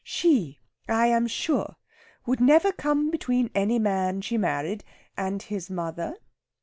She, 0.03 0.57
I 0.89 1.05
am 1.09 1.27
sure, 1.27 1.75
would 2.25 2.39
never 2.41 2.71
come 2.71 3.11
between 3.11 3.51
any 3.53 3.77
man 3.77 4.21
she 4.21 4.35
married 4.35 4.83
and 5.15 5.39
his 5.43 5.69
mother. 5.69 6.15